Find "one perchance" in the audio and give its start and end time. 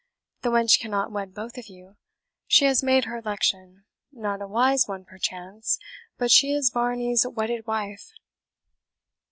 4.87-5.77